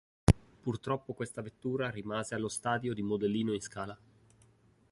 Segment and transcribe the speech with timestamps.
[0.63, 3.95] Purtroppo questa vettura rimase allo stadio di modellino in scala.